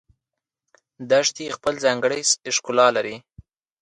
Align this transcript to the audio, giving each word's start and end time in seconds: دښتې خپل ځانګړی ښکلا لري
دښتې 1.11 1.45
خپل 1.57 1.73
ځانګړی 1.85 2.21
ښکلا 2.55 2.87
لري 2.97 3.15